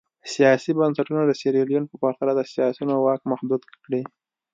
[0.33, 4.01] سیاسي بنسټونه د سیریلیون په پرتله د سیاسیونو واک محدود کړي.